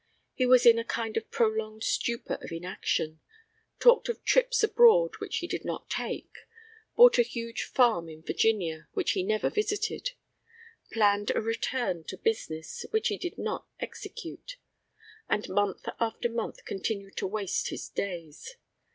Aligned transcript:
He 0.33 0.47
was 0.47 0.65
in 0.65 0.79
a 0.79 0.83
kind 0.83 1.15
of 1.15 1.29
prolonged 1.29 1.83
stupor 1.83 2.39
of 2.41 2.51
inaction, 2.51 3.19
talked 3.79 4.09
of 4.09 4.23
trips 4.23 4.63
abroad 4.63 5.17
which 5.19 5.37
he 5.37 5.47
did 5.47 5.63
not 5.63 5.91
take, 5.91 6.31
bought 6.95 7.19
a 7.19 7.21
huge 7.21 7.61
farm 7.65 8.09
in 8.09 8.23
Virginia 8.23 8.87
which 8.93 9.11
he 9.11 9.21
never 9.21 9.51
visited, 9.51 10.13
planned 10.91 11.31
a 11.35 11.39
return 11.39 12.03
to 12.05 12.17
business 12.17 12.83
which 12.89 13.09
he 13.09 13.17
did 13.19 13.37
not 13.37 13.67
execute, 13.79 14.57
and 15.29 15.47
month 15.49 15.85
after 15.99 16.29
month 16.31 16.65
continued 16.65 17.15
to 17.17 17.27
waste 17.27 17.69
his 17.69 17.87
days. 17.87 18.55